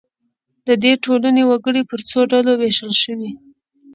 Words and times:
د 0.67 0.69
دې 0.83 0.93
ټولنو 1.03 1.41
وګړي 1.49 1.81
پر 1.89 1.99
څو 2.09 2.19
ډلو 2.31 2.51
وېشل 2.55 2.93
شوي. 3.03 3.31